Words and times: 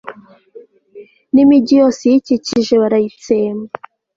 n'imigi 1.33 1.73
yose 1.81 1.99
iyikikije 2.05 2.73
barayitsemba 2.81 3.71